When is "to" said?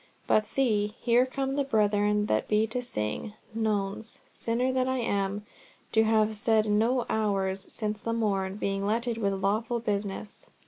2.65-2.81, 5.91-6.03